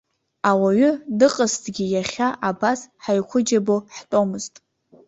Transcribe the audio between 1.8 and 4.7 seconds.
иахьа абас ҳаиқәыџьабо ҳтәомызт.